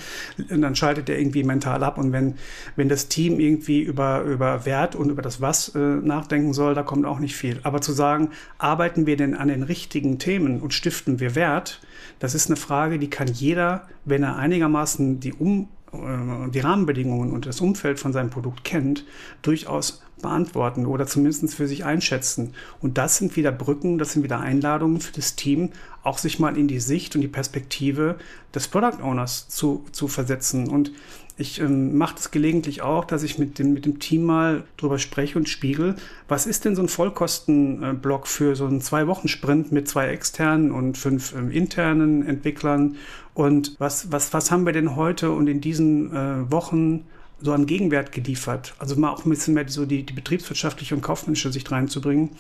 [0.49, 1.99] dann schaltet er irgendwie mental ab.
[1.99, 2.35] Und wenn,
[2.77, 6.83] wenn das Team irgendwie über, über Wert und über das Was äh, nachdenken soll, da
[6.83, 7.61] kommt auch nicht viel.
[7.63, 11.81] Aber zu sagen, arbeiten wir denn an den richtigen Themen und stiften wir Wert,
[12.19, 17.47] das ist eine Frage, die kann jeder, wenn er einigermaßen die um die Rahmenbedingungen und
[17.47, 19.05] das Umfeld von seinem Produkt kennt,
[19.43, 22.55] durchaus beantworten oder zumindest für sich einschätzen.
[22.81, 25.71] Und das sind wieder Brücken, das sind wieder Einladungen für das Team,
[26.03, 28.17] auch sich mal in die Sicht und die Perspektive
[28.55, 30.69] des Product Owners zu, zu versetzen.
[30.69, 30.93] Und
[31.41, 34.99] ich ähm, mache das gelegentlich auch, dass ich mit dem, mit dem Team mal drüber
[34.99, 35.95] spreche und spiegel,
[36.27, 41.35] was ist denn so ein Vollkostenblock für so einen Zwei-Wochen-Sprint mit zwei externen und fünf
[41.35, 42.97] ähm, internen Entwicklern
[43.39, 47.05] und was, was, was haben wir denn heute und in diesen äh, Wochen
[47.41, 48.75] so an Gegenwert geliefert?
[48.81, 52.31] Also mal auch ein bisschen mehr so die, die betriebswirtschaftliche und kaufmännische Sicht reinzubringen.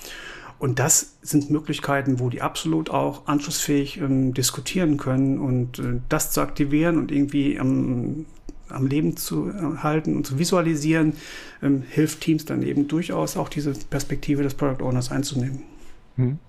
[0.58, 6.32] Und das sind Möglichkeiten, wo die absolut auch anschlussfähig ähm, diskutieren können und äh, das
[6.32, 8.26] zu aktivieren und irgendwie am,
[8.68, 11.12] am Leben zu äh, halten und zu visualisieren,
[11.62, 15.62] ähm, hilft Teams dann eben durchaus auch diese Perspektive des Product Owners einzunehmen.
[16.16, 16.40] Hm.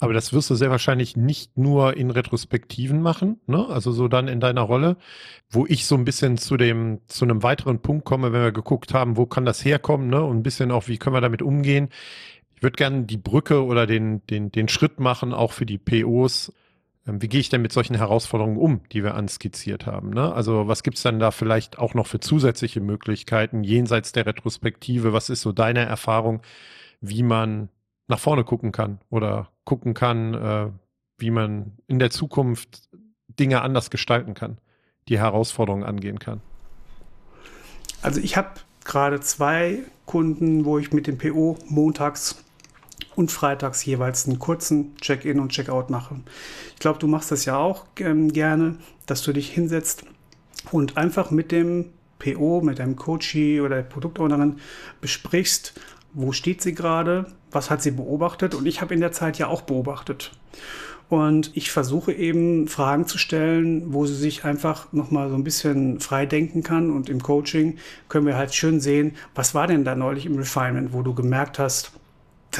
[0.00, 3.66] Aber das wirst du sehr wahrscheinlich nicht nur in Retrospektiven machen, ne?
[3.68, 4.96] Also so dann in deiner Rolle,
[5.50, 8.94] wo ich so ein bisschen zu dem, zu einem weiteren Punkt komme, wenn wir geguckt
[8.94, 10.22] haben, wo kann das herkommen, ne?
[10.22, 11.88] Und ein bisschen auch, wie können wir damit umgehen.
[12.54, 16.52] Ich würde gerne die Brücke oder den, den, den Schritt machen, auch für die POs.
[17.08, 20.10] Ähm, wie gehe ich denn mit solchen Herausforderungen um, die wir anskizziert haben?
[20.10, 20.32] Ne?
[20.32, 25.12] Also was gibt's dann da vielleicht auch noch für zusätzliche Möglichkeiten jenseits der Retrospektive?
[25.12, 26.42] Was ist so deine Erfahrung,
[27.00, 27.68] wie man
[28.08, 30.70] nach vorne gucken kann oder gucken kann, äh,
[31.18, 32.88] wie man in der Zukunft
[33.38, 34.56] Dinge anders gestalten kann,
[35.08, 36.40] die Herausforderungen angehen kann?
[38.00, 38.48] Also ich habe
[38.86, 42.42] gerade zwei Kunden, wo ich mit dem PO montags
[43.14, 46.16] und freitags jeweils einen kurzen Check-in und Check-out mache.
[46.72, 50.06] Ich glaube, du machst das ja auch ähm, gerne, dass du dich hinsetzt
[50.72, 54.60] und einfach mit dem PO, mit deinem Coachie oder der Produktownerin
[55.02, 55.78] besprichst,
[56.12, 59.48] wo steht sie gerade, was hat sie beobachtet und ich habe in der Zeit ja
[59.48, 60.32] auch beobachtet.
[61.08, 66.00] Und ich versuche eben Fragen zu stellen, wo sie sich einfach nochmal so ein bisschen
[66.00, 66.90] frei denken kann.
[66.90, 67.78] Und im Coaching
[68.10, 71.58] können wir halt schön sehen, was war denn da neulich im Refinement, wo du gemerkt
[71.58, 71.92] hast,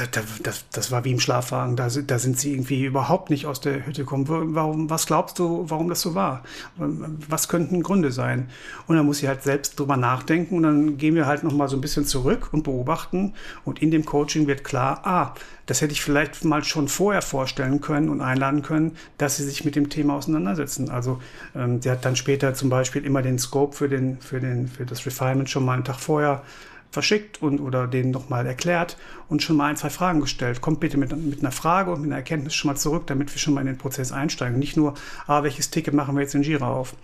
[0.07, 1.75] das, das, war wie im Schlafwagen.
[1.75, 4.25] Da, da sind sie irgendwie überhaupt nicht aus der Hütte gekommen.
[4.27, 6.43] Warum, was glaubst du, warum das so war?
[6.77, 8.49] Was könnten Gründe sein?
[8.87, 11.77] Und dann muss sie halt selbst drüber nachdenken und dann gehen wir halt nochmal so
[11.77, 13.33] ein bisschen zurück und beobachten.
[13.65, 15.33] Und in dem Coaching wird klar, ah,
[15.69, 19.65] das hätte ich vielleicht mal schon vorher vorstellen können und einladen können, dass sie sich
[19.65, 20.89] mit dem Thema auseinandersetzen.
[20.89, 21.21] Also
[21.55, 24.85] ähm, sie hat dann später zum Beispiel immer den Scope für, den, für, den, für
[24.85, 26.41] das Refinement schon mal einen Tag vorher
[26.91, 28.97] verschickt und oder denen nochmal erklärt
[29.27, 30.61] und schon mal ein, zwei Fragen gestellt.
[30.61, 33.39] Kommt bitte mit, mit einer Frage und mit einer Erkenntnis schon mal zurück, damit wir
[33.39, 34.57] schon mal in den Prozess einsteigen.
[34.57, 34.95] Nicht nur,
[35.27, 36.95] ah, welches Ticket machen wir jetzt in Jira auf.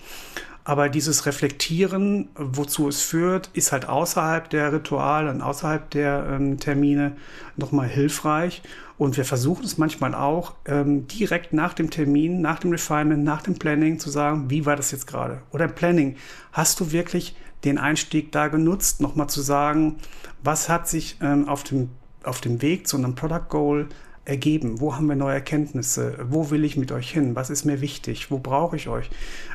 [0.68, 6.60] Aber dieses Reflektieren, wozu es führt, ist halt außerhalb der Rituale und außerhalb der ähm,
[6.60, 7.16] Termine
[7.56, 8.64] nochmal hilfreich.
[8.98, 13.44] Und wir versuchen es manchmal auch ähm, direkt nach dem Termin, nach dem Refinement, nach
[13.44, 15.44] dem Planning zu sagen, wie war das jetzt gerade?
[15.52, 16.16] Oder im Planning,
[16.52, 19.98] hast du wirklich den Einstieg da genutzt, nochmal zu sagen,
[20.44, 21.90] was hat sich ähm, auf, dem,
[22.24, 23.90] auf dem Weg zu einem Product Goal
[24.26, 24.80] ergeben?
[24.82, 26.18] Wo haben wir neue Erkenntnisse?
[26.30, 27.36] Wo will ich mit euch hin?
[27.36, 28.32] Was ist mir wichtig?
[28.32, 29.10] Wo brauche ich euch?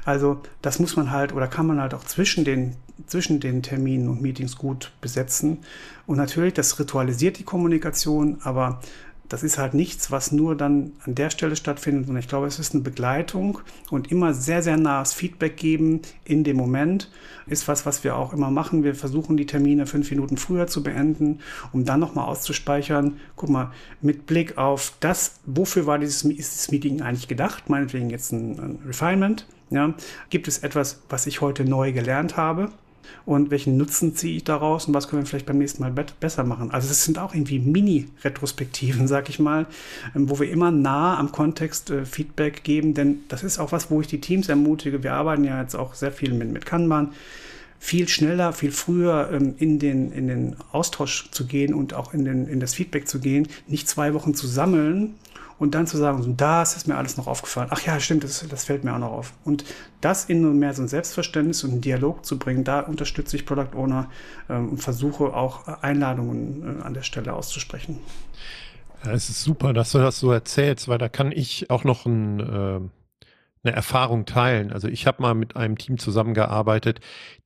[0.04, 4.08] Also das muss man halt oder kann man halt auch zwischen den, zwischen den Terminen
[4.08, 5.58] und Meetings gut besetzen.
[6.06, 8.80] Und natürlich, das ritualisiert die Kommunikation, aber
[9.30, 12.58] das ist halt nichts, was nur dann an der Stelle stattfindet, sondern ich glaube, es
[12.58, 17.10] ist eine Begleitung und immer sehr, sehr nahes Feedback geben in dem Moment
[17.46, 18.82] ist was, was wir auch immer machen.
[18.82, 21.38] Wir versuchen die Termine fünf Minuten früher zu beenden,
[21.72, 23.18] um dann nochmal auszuspeichern.
[23.36, 27.70] Guck mal, mit Blick auf das, wofür war dieses, dieses Meeting eigentlich gedacht?
[27.70, 29.46] Meinetwegen jetzt ein, ein Refinement.
[29.70, 29.94] Ja,
[30.30, 32.72] gibt es etwas, was ich heute neu gelernt habe?
[33.26, 36.44] Und welchen Nutzen ziehe ich daraus und was können wir vielleicht beim nächsten Mal besser
[36.44, 36.70] machen.
[36.70, 39.66] Also es sind auch irgendwie Mini-Retrospektiven, sag ich mal,
[40.14, 43.90] ähm, wo wir immer nah am Kontext äh, Feedback geben, denn das ist auch was,
[43.90, 45.02] wo ich die Teams ermutige.
[45.02, 47.12] Wir arbeiten ja jetzt auch sehr viel mit, mit Kanban
[47.82, 52.26] viel schneller, viel früher ähm, in, den, in den Austausch zu gehen und auch in,
[52.26, 55.14] den, in das Feedback zu gehen, nicht zwei Wochen zu sammeln
[55.60, 57.68] und dann zu sagen, das ist mir alles noch aufgefallen.
[57.70, 59.34] Ach ja, stimmt, das, das fällt mir auch noch auf.
[59.44, 59.64] Und
[60.00, 63.76] das in mehr so ein Selbstverständnis und einen Dialog zu bringen, da unterstütze ich Product
[63.76, 64.10] Owner
[64.48, 67.98] ähm, und versuche auch Einladungen äh, an der Stelle auszusprechen.
[69.04, 72.06] Ja, es ist super, dass du das so erzählst, weil da kann ich auch noch
[72.06, 72.80] ein äh
[73.62, 74.72] eine Erfahrung teilen.
[74.72, 77.00] Also ich habe mal mit einem Team zusammengearbeitet,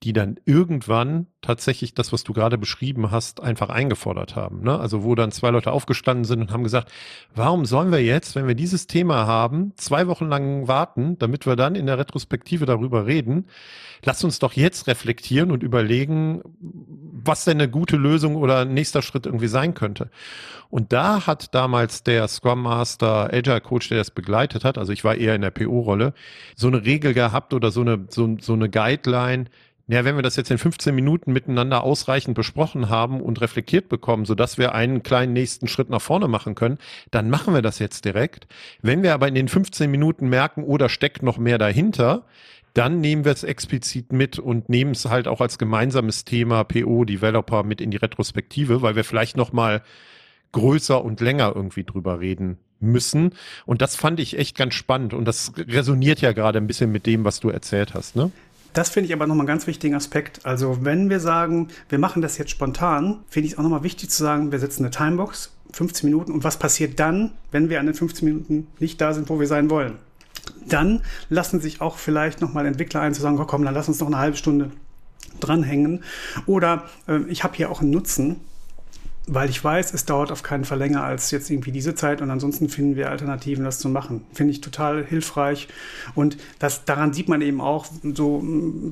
[0.05, 4.63] die dann irgendwann tatsächlich das, was du gerade beschrieben hast, einfach eingefordert haben.
[4.63, 4.79] Ne?
[4.79, 6.93] Also wo dann zwei Leute aufgestanden sind und haben gesagt,
[7.35, 11.57] warum sollen wir jetzt, wenn wir dieses Thema haben, zwei Wochen lang warten, damit wir
[11.57, 13.47] dann in der Retrospektive darüber reden?
[14.05, 16.43] Lass uns doch jetzt reflektieren und überlegen,
[17.27, 20.11] was denn eine gute Lösung oder nächster Schritt irgendwie sein könnte.
[20.71, 25.05] Und da hat damals der Scrum Master, Agile Coach, der das begleitet hat, also ich
[25.05, 26.15] war eher in der PO-Rolle,
[26.57, 29.47] so eine Regel gehabt oder so eine, so, so eine Guideline,
[29.87, 34.25] ja, wenn wir das jetzt in 15 Minuten miteinander ausreichend besprochen haben und reflektiert bekommen,
[34.25, 36.79] so dass wir einen kleinen nächsten Schritt nach vorne machen können,
[37.11, 38.47] dann machen wir das jetzt direkt.
[38.81, 42.25] Wenn wir aber in den 15 Minuten merken, oder oh, steckt noch mehr dahinter,
[42.75, 47.05] dann nehmen wir es explizit mit und nehmen es halt auch als gemeinsames Thema PO
[47.05, 49.83] Developer mit in die Retrospektive, weil wir vielleicht noch mal
[50.53, 53.33] größer und länger irgendwie drüber reden müssen.
[53.65, 55.15] Und das fand ich echt ganz spannend.
[55.15, 58.31] Und das resoniert ja gerade ein bisschen mit dem, was du erzählt hast, ne?
[58.73, 60.45] Das finde ich aber nochmal einen ganz wichtigen Aspekt.
[60.45, 64.11] Also wenn wir sagen, wir machen das jetzt spontan, finde ich es auch nochmal wichtig
[64.11, 66.33] zu sagen, wir setzen eine Timebox, 15 Minuten.
[66.33, 69.47] Und was passiert dann, wenn wir an den 15 Minuten nicht da sind, wo wir
[69.47, 69.99] sein wollen?
[70.69, 74.07] Dann lassen sich auch vielleicht nochmal Entwickler ein, zu sagen, komm, dann lass uns noch
[74.07, 74.71] eine halbe Stunde
[75.41, 76.05] dranhängen.
[76.47, 78.37] Oder äh, ich habe hier auch einen Nutzen
[79.27, 82.31] weil ich weiß, es dauert auf keinen Fall länger als jetzt irgendwie diese Zeit und
[82.31, 84.25] ansonsten finden wir Alternativen, das zu machen.
[84.33, 85.69] Finde ich total hilfreich
[86.15, 88.43] und das, daran sieht man eben auch so,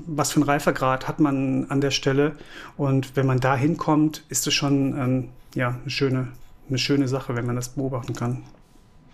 [0.06, 2.32] was für ein Reifegrad hat man an der Stelle
[2.76, 6.28] und wenn man da hinkommt, ist es schon ähm, ja, eine, schöne,
[6.68, 8.42] eine schöne Sache, wenn man das beobachten kann.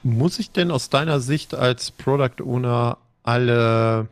[0.02, 4.08] Muss ich denn aus deiner Sicht als Product Owner alle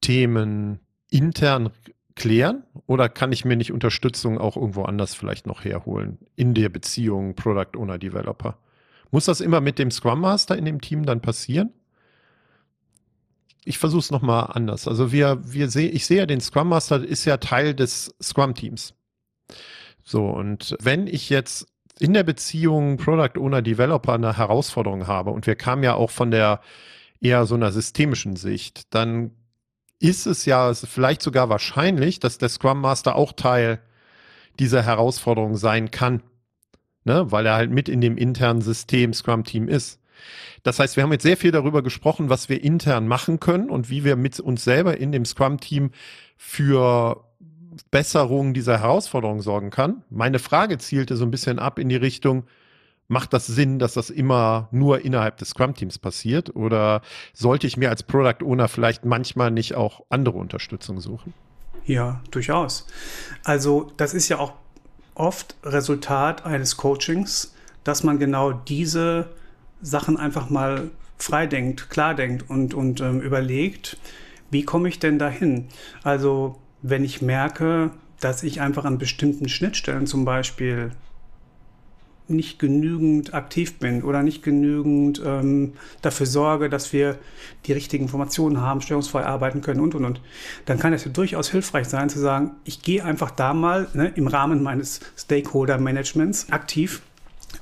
[0.00, 1.70] Themen intern
[2.14, 6.68] klären oder kann ich mir nicht Unterstützung auch irgendwo anders vielleicht noch herholen in der
[6.68, 8.58] Beziehung Product Owner Developer?
[9.10, 11.72] Muss das immer mit dem Scrum Master in dem Team dann passieren?
[13.64, 14.88] Ich versuche es nochmal anders.
[14.88, 18.54] Also wir, wir sehen, ich sehe ja den Scrum Master ist ja Teil des Scrum
[18.54, 18.94] Teams.
[20.04, 21.66] So, und wenn ich jetzt
[22.00, 26.30] in der Beziehung Product Owner Developer eine Herausforderung habe und wir kamen ja auch von
[26.30, 26.60] der
[27.20, 29.32] eher so einer systemischen Sicht, dann
[30.00, 33.80] ist es ja vielleicht sogar wahrscheinlich, dass der Scrum Master auch Teil
[34.58, 36.22] dieser Herausforderung sein kann,
[37.04, 37.30] ne?
[37.30, 40.00] weil er halt mit in dem internen System Scrum Team ist.
[40.62, 43.90] Das heißt, wir haben jetzt sehr viel darüber gesprochen, was wir intern machen können und
[43.90, 45.90] wie wir mit uns selber in dem Scrum Team
[46.36, 47.27] für
[47.90, 50.02] Besserung dieser Herausforderung sorgen kann.
[50.10, 52.44] Meine Frage zielte so ein bisschen ab in die Richtung,
[53.08, 56.54] macht das Sinn, dass das immer nur innerhalb des Scrum-Teams passiert?
[56.54, 57.00] Oder
[57.32, 61.34] sollte ich mir als Product Owner vielleicht manchmal nicht auch andere Unterstützung suchen?
[61.86, 62.86] Ja, durchaus.
[63.44, 64.52] Also das ist ja auch
[65.14, 69.30] oft Resultat eines Coachings, dass man genau diese
[69.80, 73.98] Sachen einfach mal frei denkt, klar denkt und, und ähm, überlegt,
[74.50, 75.68] wie komme ich denn dahin?
[76.02, 80.90] Also wenn ich merke, dass ich einfach an bestimmten Schnittstellen zum Beispiel
[82.28, 87.18] nicht genügend aktiv bin oder nicht genügend ähm, dafür sorge, dass wir
[87.66, 90.20] die richtigen Informationen haben, störungsfrei arbeiten können und und und,
[90.66, 94.12] dann kann es ja durchaus hilfreich sein zu sagen, ich gehe einfach da mal ne,
[94.14, 97.02] im Rahmen meines Stakeholder-Managements aktiv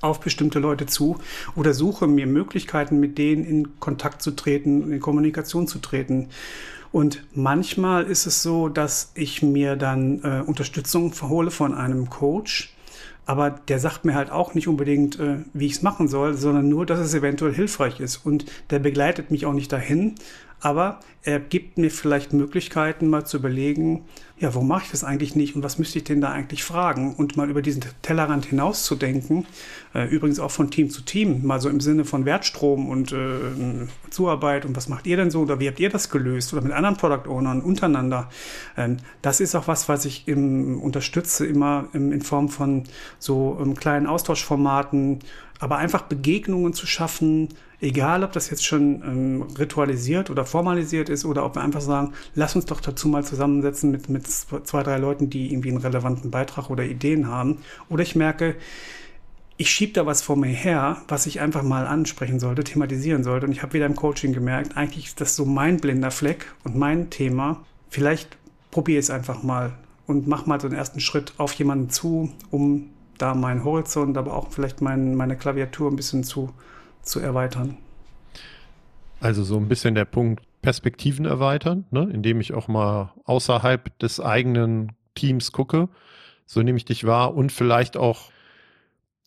[0.01, 1.19] auf bestimmte Leute zu
[1.55, 6.29] oder suche mir Möglichkeiten, mit denen in Kontakt zu treten, in Kommunikation zu treten.
[6.93, 12.75] Und manchmal ist es so, dass ich mir dann äh, Unterstützung verhole von einem Coach,
[13.27, 16.69] aber der sagt mir halt auch nicht unbedingt, äh, wie ich es machen soll, sondern
[16.69, 18.19] nur, dass es eventuell hilfreich ist.
[18.19, 20.15] Und der begleitet mich auch nicht dahin,
[20.61, 24.05] aber er gibt mir vielleicht Möglichkeiten, mal zu überlegen,
[24.39, 27.15] ja, warum mache ich das eigentlich nicht und was müsste ich denn da eigentlich fragen
[27.15, 29.47] und mal über diesen Tellerrand hinaus zu denken.
[29.95, 33.39] Äh, übrigens auch von Team zu Team, mal so im Sinne von Wertstrom und äh,
[34.11, 36.73] Zuarbeit und was macht ihr denn so oder wie habt ihr das gelöst oder mit
[36.73, 38.29] anderen Product Ownern untereinander.
[38.77, 42.85] Ähm, das ist auch was, was ich im, unterstütze, immer im, in Form von
[43.19, 45.21] so ähm, kleinen Austauschformaten,
[45.61, 47.49] aber einfach Begegnungen zu schaffen,
[47.81, 52.13] egal ob das jetzt schon ähm, ritualisiert oder formalisiert ist oder ob wir einfach sagen,
[52.35, 56.31] lass uns doch dazu mal zusammensetzen mit, mit zwei, drei Leuten, die irgendwie einen relevanten
[56.31, 57.59] Beitrag oder Ideen haben.
[57.89, 58.57] Oder ich merke,
[59.59, 63.47] ich schiebe da was vor mir her, was ich einfach mal ansprechen sollte, thematisieren sollte.
[63.47, 66.77] Und ich habe wieder im Coaching gemerkt, eigentlich ist das so mein blinder Fleck und
[66.77, 67.65] mein Thema.
[67.89, 68.37] Vielleicht
[68.71, 69.73] probiere es einfach mal
[70.07, 74.35] und mach mal so einen ersten Schritt auf jemanden zu, um da meinen Horizont, aber
[74.35, 76.51] auch vielleicht mein, meine Klaviatur ein bisschen zu
[77.07, 77.79] zu erweitern.
[79.21, 82.09] Also so ein bisschen der Punkt Perspektiven erweitern, ne?
[82.13, 85.89] indem ich auch mal außerhalb des eigenen Teams gucke.
[86.45, 88.31] So nehme ich dich wahr und vielleicht auch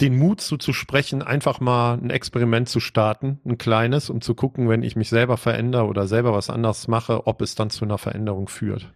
[0.01, 4.83] den Mut zuzusprechen, einfach mal ein Experiment zu starten, ein kleines, um zu gucken, wenn
[4.83, 8.47] ich mich selber verändere oder selber was anderes mache, ob es dann zu einer Veränderung
[8.47, 8.93] führt.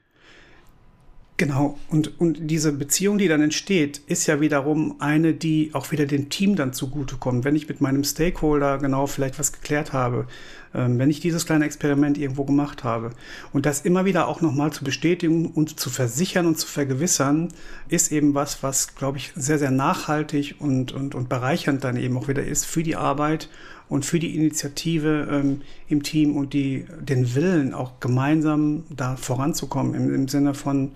[1.43, 6.05] Genau, und, und diese Beziehung, die dann entsteht, ist ja wiederum eine, die auch wieder
[6.05, 7.43] dem Team dann zugutekommt.
[7.43, 10.25] Wenn ich mit meinem Stakeholder genau vielleicht was geklärt habe,
[10.73, 13.09] ähm, wenn ich dieses kleine Experiment irgendwo gemacht habe
[13.51, 17.49] und das immer wieder auch nochmal zu bestätigen und zu versichern und zu vergewissern,
[17.89, 22.17] ist eben was, was, glaube ich, sehr, sehr nachhaltig und, und, und bereichernd dann eben
[22.17, 23.49] auch wieder ist für die Arbeit
[23.89, 29.93] und für die Initiative ähm, im Team und die, den Willen, auch gemeinsam da voranzukommen
[29.93, 30.93] im, im Sinne von,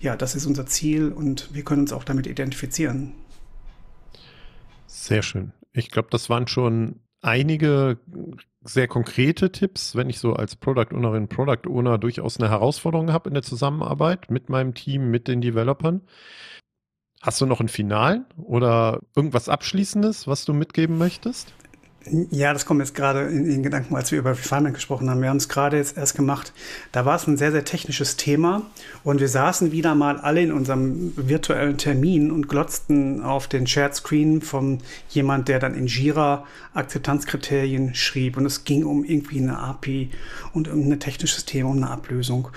[0.00, 3.12] ja, das ist unser Ziel und wir können uns auch damit identifizieren.
[4.86, 5.52] Sehr schön.
[5.72, 7.98] Ich glaube, das waren schon einige
[8.62, 13.28] sehr konkrete Tipps, wenn ich so als Product Ownerin, Product Owner durchaus eine Herausforderung habe
[13.28, 16.02] in der Zusammenarbeit mit meinem Team, mit den Developern.
[17.22, 21.54] Hast du noch einen Finalen oder irgendwas Abschließendes, was du mitgeben möchtest?
[22.30, 25.22] Ja, das kommt jetzt gerade in den Gedanken, als wir über Refinement gesprochen haben.
[25.22, 26.52] Wir haben es gerade jetzt erst gemacht.
[26.92, 28.62] Da war es ein sehr, sehr technisches Thema
[29.04, 33.94] und wir saßen wieder mal alle in unserem virtuellen Termin und glotzten auf den Shared
[33.94, 39.58] Screen von jemand, der dann in Jira Akzeptanzkriterien schrieb und es ging um irgendwie eine
[39.58, 40.10] API
[40.52, 42.48] und um ein technisches Thema, um eine Ablösung.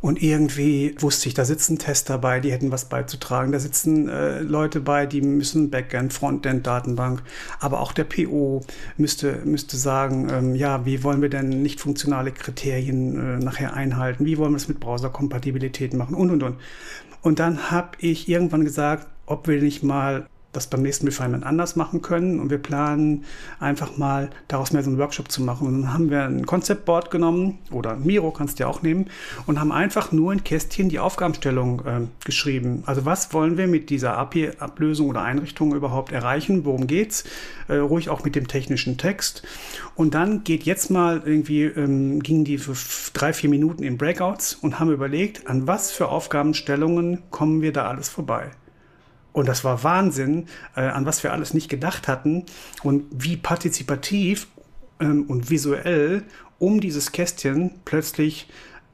[0.00, 3.52] Und irgendwie wusste ich, da sitzen Tester bei, die hätten was beizutragen.
[3.52, 7.22] Da sitzen äh, Leute bei, die müssen Backend, Frontend, Datenbank.
[7.58, 8.62] Aber auch der PO
[8.96, 14.24] müsste, müsste sagen, ähm, ja, wie wollen wir denn nicht funktionale Kriterien äh, nachher einhalten?
[14.24, 16.14] Wie wollen wir es mit Browserkompatibilität machen?
[16.14, 16.56] Und, und, und.
[17.22, 21.76] Und dann habe ich irgendwann gesagt, ob wir nicht mal das beim nächsten Refinement anders
[21.76, 22.40] machen können.
[22.40, 23.24] Und wir planen
[23.60, 25.66] einfach mal daraus mehr so einen Workshop zu machen.
[25.66, 29.06] Und dann haben wir ein Concept-Board genommen oder Miro kannst du ja auch nehmen
[29.46, 32.82] und haben einfach nur in Kästchen die Aufgabenstellung äh, geschrieben.
[32.86, 36.64] Also was wollen wir mit dieser API-Ablösung oder Einrichtung überhaupt erreichen?
[36.64, 37.24] Worum geht's?
[37.68, 39.42] Äh, ruhig auch mit dem technischen Text.
[39.94, 42.74] Und dann geht jetzt mal irgendwie, ähm, gingen die für
[43.12, 47.86] drei, vier Minuten in Breakouts und haben überlegt, an was für Aufgabenstellungen kommen wir da
[47.86, 48.50] alles vorbei.
[49.32, 52.44] Und das war Wahnsinn, äh, an was wir alles nicht gedacht hatten
[52.82, 54.48] und wie partizipativ
[55.00, 56.24] ähm, und visuell
[56.58, 58.48] um dieses Kästchen plötzlich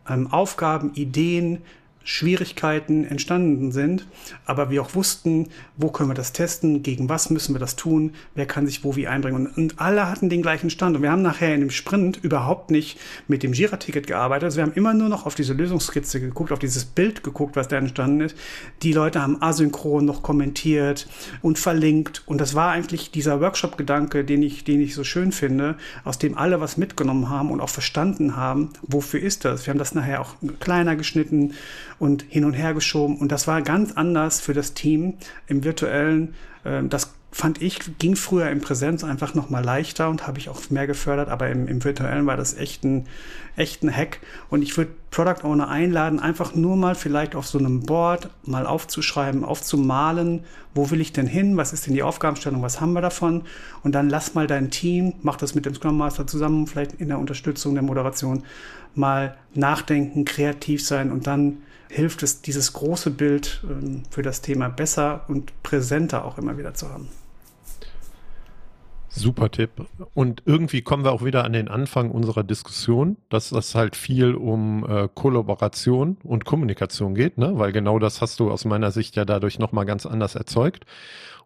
[0.09, 1.63] ähm, Aufgaben, Ideen,
[2.07, 4.07] Schwierigkeiten entstanden sind,
[4.45, 8.13] aber wir auch wussten, wo können wir das testen, gegen was müssen wir das tun,
[8.37, 9.49] wer kann sich wo wie einbringen.
[9.49, 10.95] Und, und alle hatten den gleichen Stand.
[10.95, 14.45] Und wir haben nachher in dem Sprint überhaupt nicht mit dem Jira-Ticket gearbeitet.
[14.45, 17.67] Also wir haben immer nur noch auf diese Lösungskizze geguckt, auf dieses Bild geguckt, was
[17.67, 18.37] da entstanden ist.
[18.85, 21.09] Die Leute haben asynchron noch kommentiert
[21.43, 22.23] und verlinkt.
[22.27, 26.39] Und das war eigentlich dieser Workshop-Gedanke, den ich, den ich so schön finde, aus dem
[26.39, 29.67] alle was mitgenommen haben und auch verstanden haben, wofür ist das.
[29.67, 31.55] Wir haben das nachher auch kleiner geschnitten
[31.99, 33.19] und hin und her geschoben.
[33.19, 35.15] Und das war ganz anders für das Team
[35.47, 36.35] im virtuellen.
[36.65, 40.49] Ähm, das fand ich, ging früher im Präsenz einfach noch mal leichter und habe ich
[40.49, 43.05] auch mehr gefördert, aber im, im virtuellen war das echt ein,
[43.57, 44.21] echt ein Hack.
[44.49, 48.67] Und ich würde Product Owner einladen, einfach nur mal vielleicht auf so einem Board mal
[48.67, 50.45] aufzuschreiben, aufzumalen,
[50.75, 53.43] wo will ich denn hin, was ist denn die Aufgabenstellung, was haben wir davon
[53.83, 57.09] und dann lass mal dein Team, mach das mit dem Scrum Master zusammen, vielleicht in
[57.09, 58.45] der Unterstützung der Moderation,
[58.95, 64.69] mal nachdenken, kreativ sein und dann hilft es, dieses große Bild ähm, für das Thema
[64.69, 67.09] besser und präsenter auch immer wieder zu haben.
[69.17, 69.71] Super Tipp.
[70.13, 74.35] Und irgendwie kommen wir auch wieder an den Anfang unserer Diskussion, dass das halt viel
[74.35, 77.59] um äh, Kollaboration und Kommunikation geht, ne?
[77.59, 80.85] Weil genau das hast du aus meiner Sicht ja dadurch nochmal ganz anders erzeugt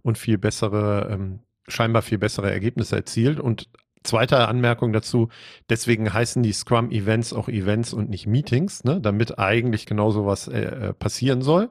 [0.02, 1.38] und viel bessere, ähm,
[1.68, 3.38] scheinbar viel bessere Ergebnisse erzielt.
[3.38, 3.68] Und
[4.02, 5.28] Zweite Anmerkung dazu,
[5.68, 8.98] deswegen heißen die Scrum-Events auch Events und nicht Meetings, ne?
[9.00, 11.68] damit eigentlich genau sowas äh, äh, passieren soll.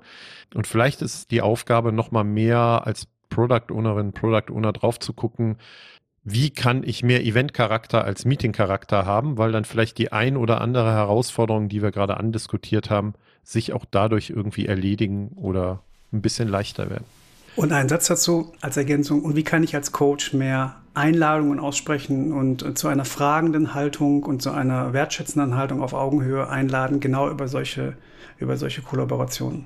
[0.53, 5.57] Und vielleicht ist die Aufgabe nochmal mehr als Product Ownerin, Product Owner drauf zu gucken,
[6.23, 10.91] wie kann ich mehr Event-Charakter als Meeting-Charakter haben, weil dann vielleicht die ein oder andere
[10.91, 13.13] Herausforderung, die wir gerade andiskutiert haben,
[13.43, 17.05] sich auch dadurch irgendwie erledigen oder ein bisschen leichter werden.
[17.55, 19.23] Und ein Satz dazu als Ergänzung.
[19.23, 24.23] Und wie kann ich als Coach mehr Einladungen aussprechen und äh, zu einer fragenden Haltung
[24.23, 27.97] und zu einer wertschätzenden Haltung auf Augenhöhe einladen, genau über solche,
[28.37, 29.65] über solche Kollaborationen?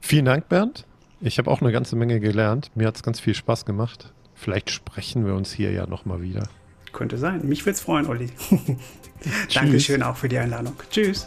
[0.00, 0.86] Vielen Dank, Bernd.
[1.20, 2.70] Ich habe auch eine ganze Menge gelernt.
[2.74, 4.12] Mir hat es ganz viel Spaß gemacht.
[4.34, 6.48] Vielleicht sprechen wir uns hier ja nochmal wieder.
[6.92, 7.40] Könnte sein.
[7.48, 8.28] Mich würde es freuen, Olli.
[9.54, 10.74] Dankeschön auch für die Einladung.
[10.90, 11.26] Tschüss.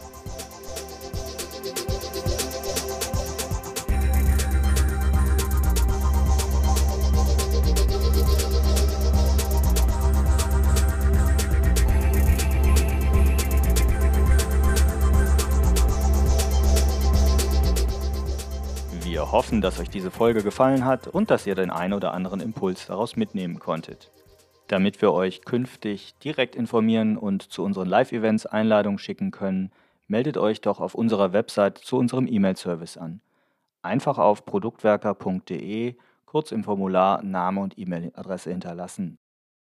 [19.37, 22.87] Hoffen, dass euch diese Folge gefallen hat und dass ihr den ein oder anderen Impuls
[22.87, 24.11] daraus mitnehmen konntet.
[24.65, 29.71] Damit wir euch künftig direkt informieren und zu unseren Live-Events Einladungen schicken können,
[30.07, 33.21] meldet euch doch auf unserer Website zu unserem E-Mail-Service an.
[33.83, 35.93] Einfach auf produktwerker.de
[36.25, 39.19] kurz im Formular Name und E-Mail-Adresse hinterlassen